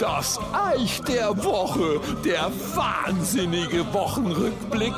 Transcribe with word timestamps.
Das 0.00 0.40
Eich 0.52 1.00
der 1.02 1.44
Woche, 1.44 2.00
der 2.24 2.50
wahnsinnige 2.74 3.86
Wochenrückblick. 3.92 4.94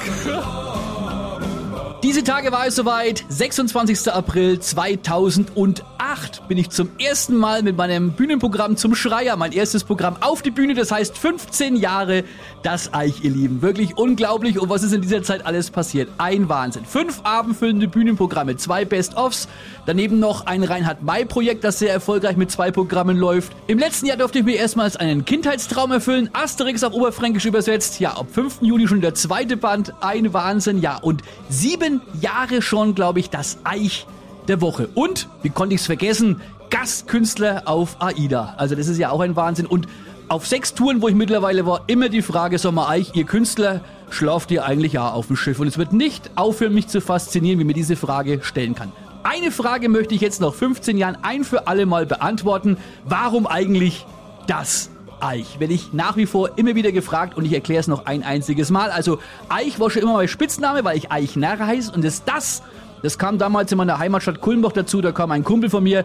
Diese 2.02 2.24
Tage 2.24 2.52
war 2.52 2.66
es 2.66 2.76
soweit, 2.76 3.26
26. 3.28 4.10
April 4.10 4.58
2008 4.58 6.48
bin 6.48 6.56
ich 6.56 6.71
zum 6.71 6.88
ersten 6.98 7.36
Mal 7.36 7.62
mit 7.62 7.76
meinem 7.76 8.12
Bühnenprogramm 8.12 8.79
zum 8.79 8.95
Schreier, 8.95 9.37
mein 9.37 9.53
erstes 9.53 9.85
Programm 9.85 10.17
auf 10.23 10.41
die 10.41 10.51
Bühne, 10.51 10.73
das 10.73 10.91
heißt 10.91 11.19
15 11.19 11.77
Jahre 11.77 12.25
das 12.62 12.92
Eich, 12.92 13.22
ihr 13.22 13.30
Lieben. 13.30 13.62
Wirklich 13.62 13.96
unglaublich 13.96 14.58
und 14.58 14.68
was 14.68 14.82
ist 14.82 14.93
in 14.93 15.00
dieser 15.00 15.22
Zeit 15.22 15.46
alles 15.46 15.70
passiert? 15.70 16.08
Ein 16.18 16.48
Wahnsinn. 16.48 16.84
Fünf 16.84 17.20
abendfüllende 17.25 17.88
Bühnenprogramme, 17.88 18.56
zwei 18.56 18.84
Best-Offs, 18.84 19.48
daneben 19.86 20.18
noch 20.18 20.46
ein 20.46 20.62
Reinhard-May-Projekt, 20.62 21.64
das 21.64 21.79
sehr 21.79 21.93
erfolgreich 21.93 22.36
mit 22.36 22.50
zwei 22.50 22.70
Programmen 22.70 23.16
läuft. 23.16 23.52
Im 23.66 23.79
letzten 23.79 24.07
Jahr 24.07 24.16
durfte 24.16 24.40
ich 24.40 24.44
mir 24.44 24.57
erstmals 24.57 24.96
einen 24.96 25.25
Kindheitstraum 25.25 25.93
erfüllen, 25.93 26.30
Asterix 26.32 26.85
auf 26.85 26.93
Oberfränkisch 26.93 27.46
übersetzt, 27.46 28.00
ja, 28.00 28.12
ab 28.12 28.26
5. 28.32 28.63
Juli 28.63 28.88
schon 28.88 29.00
der 29.00 29.14
zweite 29.14 29.57
Band, 29.57 29.94
ein 30.00 30.32
Wahnsinn, 30.32 30.80
ja, 30.80 30.96
und 30.96 31.22
sieben 31.49 32.02
Jahre 32.20 32.62
schon, 32.62 32.94
glaube 32.94 33.20
ich, 33.20 33.30
das 33.30 33.58
Eich 33.64 34.06
der 34.48 34.61
Woche. 34.61 34.88
Und, 34.94 35.28
wie 35.42 35.50
konnte 35.50 35.74
ich 35.74 35.80
es 35.80 35.86
vergessen, 35.86 36.41
Gastkünstler 36.70 37.62
auf 37.66 37.97
AIDA. 38.00 38.55
Also 38.56 38.74
das 38.74 38.88
ist 38.88 38.98
ja 38.98 39.11
auch 39.11 39.20
ein 39.20 39.36
Wahnsinn. 39.36 39.66
Und 39.66 39.86
auf 40.30 40.47
sechs 40.47 40.75
Touren, 40.75 41.02
wo 41.02 41.08
ich 41.08 41.14
mittlerweile 41.16 41.66
war, 41.66 41.83
immer 41.89 42.08
die 42.08 42.22
Frage, 42.22 42.58
Sommer 42.58 42.88
Eich, 42.88 43.11
ihr 43.14 43.25
Künstler, 43.25 43.80
schlaft 44.11 44.52
ihr 44.52 44.64
eigentlich 44.64 44.92
ja 44.92 45.11
auf 45.11 45.27
dem 45.27 45.34
Schiff? 45.34 45.58
Und 45.58 45.66
es 45.66 45.77
wird 45.77 45.92
nicht 45.92 46.30
aufhören, 46.36 46.72
mich 46.72 46.86
zu 46.86 47.00
faszinieren, 47.00 47.58
wie 47.58 47.64
mir 47.64 47.75
diese 47.75 47.97
Frage 47.97 48.38
stellen 48.42 48.77
kann. 48.77 48.92
Eine 49.24 49.50
Frage 49.50 49.88
möchte 49.88 50.14
ich 50.14 50.20
jetzt 50.20 50.41
nach 50.41 50.55
15 50.55 50.97
Jahren 50.98 51.19
ein 51.22 51.42
für 51.42 51.66
alle 51.66 51.84
Mal 51.84 52.06
beantworten. 52.06 52.77
Warum 53.05 53.48
eigentlich 53.48 54.06
das 54.47 54.91
Eich. 55.19 55.58
Werde 55.58 55.74
ich 55.74 55.92
nach 55.92 56.16
wie 56.16 56.27
vor 56.27 56.56
immer 56.56 56.77
wieder 56.77 56.92
gefragt 56.92 57.36
und 57.36 57.44
ich 57.44 57.52
erkläre 57.52 57.80
es 57.80 57.88
noch 57.88 58.06
ein 58.06 58.22
einziges 58.22 58.70
Mal. 58.70 58.90
Also 58.90 59.18
Eich 59.48 59.80
war 59.80 59.90
schon 59.90 60.02
immer 60.02 60.14
mein 60.14 60.28
Spitzname, 60.28 60.84
weil 60.84 60.96
ich 60.96 61.10
Eichnarr 61.10 61.66
heiße 61.66 61.90
und 61.90 62.05
das 62.05 62.24
das, 62.24 62.62
das 63.02 63.18
kam 63.18 63.38
damals 63.38 63.72
in 63.72 63.78
meiner 63.78 63.98
Heimatstadt 63.98 64.40
Kulmbach 64.40 64.72
dazu. 64.72 65.00
Da 65.00 65.10
kam 65.10 65.33
ein 65.33 65.42
Kumpel 65.42 65.70
von 65.70 65.83
mir 65.83 66.05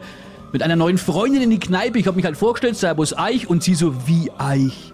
mit 0.55 0.63
einer 0.63 0.77
neuen 0.77 0.97
Freundin 0.97 1.41
in 1.41 1.49
die 1.49 1.59
Kneipe. 1.59 1.99
Ich 1.99 2.07
habe 2.07 2.15
mich 2.15 2.23
halt 2.23 2.37
vorgestellt, 2.37 2.77
Servus 2.77 3.17
Eich 3.17 3.49
und 3.49 3.61
sie 3.61 3.75
so, 3.75 4.07
wie 4.07 4.31
Eich? 4.37 4.93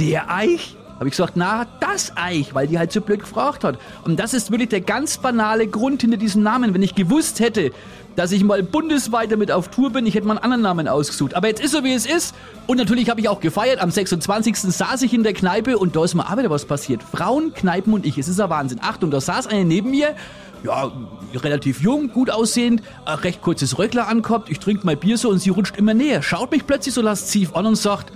Der 0.00 0.34
Eich? 0.34 0.75
Habe 0.96 1.06
ich 1.06 1.12
gesagt, 1.12 1.32
na, 1.36 1.66
das 1.80 2.12
Eich, 2.16 2.54
weil 2.54 2.66
die 2.66 2.78
halt 2.78 2.90
so 2.90 3.00
blöd 3.00 3.20
gefragt 3.20 3.64
hat. 3.64 3.78
Und 4.04 4.18
das 4.18 4.34
ist 4.34 4.50
wirklich 4.50 4.70
der 4.70 4.80
ganz 4.80 5.18
banale 5.18 5.66
Grund 5.66 6.00
hinter 6.00 6.16
diesem 6.16 6.42
Namen. 6.42 6.72
Wenn 6.74 6.82
ich 6.82 6.94
gewusst 6.94 7.40
hätte, 7.40 7.72
dass 8.16 8.32
ich 8.32 8.42
mal 8.42 8.62
bundesweit 8.62 9.30
damit 9.30 9.52
auf 9.52 9.68
Tour 9.68 9.90
bin. 9.90 10.06
Ich 10.06 10.14
hätte 10.14 10.26
mal 10.26 10.34
einen 10.34 10.44
anderen 10.44 10.62
Namen 10.62 10.88
ausgesucht. 10.88 11.34
Aber 11.34 11.48
jetzt 11.48 11.62
ist 11.62 11.72
so, 11.72 11.84
wie 11.84 11.92
es 11.92 12.06
ist. 12.06 12.34
Und 12.66 12.78
natürlich 12.78 13.10
habe 13.10 13.20
ich 13.20 13.28
auch 13.28 13.40
gefeiert. 13.40 13.80
Am 13.80 13.90
26. 13.90 14.56
saß 14.56 15.02
ich 15.02 15.12
in 15.12 15.22
der 15.22 15.34
Kneipe 15.34 15.78
und 15.78 15.94
da 15.94 16.04
ist 16.04 16.14
mir 16.14 16.26
auch 16.26 16.36
wieder 16.36 16.50
was 16.50 16.64
passiert. 16.64 17.02
Frauen, 17.02 17.52
Kneipen 17.54 17.92
und 17.92 18.06
ich. 18.06 18.18
Es 18.18 18.28
ist 18.28 18.40
ein 18.40 18.50
Wahnsinn. 18.50 18.80
Achtung, 18.82 19.10
da 19.10 19.20
saß 19.20 19.46
eine 19.46 19.64
neben 19.64 19.90
mir. 19.90 20.16
Ja, 20.64 20.90
relativ 21.34 21.82
jung, 21.82 22.10
gut 22.10 22.30
aussehend, 22.30 22.82
recht 23.06 23.42
kurzes 23.42 23.78
Röckler 23.78 24.08
ankommt. 24.08 24.48
Ich 24.48 24.58
trinke 24.58 24.86
mein 24.86 24.98
Bier 24.98 25.18
so 25.18 25.28
und 25.28 25.38
sie 25.38 25.50
rutscht 25.50 25.76
immer 25.76 25.92
näher. 25.92 26.22
Schaut 26.22 26.50
mich 26.50 26.66
plötzlich 26.66 26.94
so 26.94 27.02
lasziv 27.02 27.54
an 27.54 27.66
und 27.66 27.76
sagt, 27.76 28.10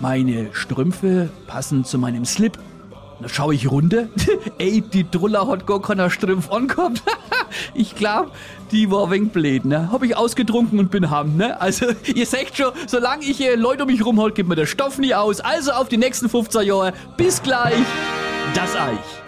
meine 0.00 0.48
Strümpfe 0.52 1.30
passen 1.46 1.84
zu 1.84 1.98
meinem 1.98 2.24
Slip. 2.24 2.58
Da 3.20 3.28
schaue 3.28 3.54
ich 3.54 3.70
runter. 3.70 4.08
Ey, 4.58 4.80
die 4.80 5.08
Druller 5.08 5.46
hat 5.46 5.66
gar 5.66 5.80
keiner 5.80 6.10
Strümpf 6.10 6.50
angehabt. 6.50 7.02
ich 7.74 7.94
glaube, 7.94 8.30
die 8.72 8.90
war 8.90 9.10
wegen 9.10 9.28
blöd, 9.28 9.64
ne? 9.64 9.90
Hab 9.92 10.02
ich 10.02 10.16
ausgetrunken 10.16 10.78
und 10.78 10.90
bin 10.90 11.10
ham, 11.10 11.36
ne? 11.36 11.60
Also, 11.60 11.86
ihr 12.14 12.26
seht 12.26 12.56
schon, 12.56 12.72
solange 12.86 13.24
ich 13.24 13.40
äh, 13.40 13.54
Leute 13.54 13.84
um 13.84 13.90
mich 13.90 14.04
rumhalte, 14.04 14.34
gibt 14.34 14.48
mir 14.48 14.56
der 14.56 14.66
Stoff 14.66 14.98
nie 14.98 15.14
aus. 15.14 15.40
Also 15.40 15.72
auf 15.72 15.88
die 15.88 15.98
nächsten 15.98 16.28
15 16.28 16.62
Jahre. 16.62 16.92
Bis 17.16 17.42
gleich. 17.42 17.74
Das 18.54 18.74
Eich. 18.76 19.23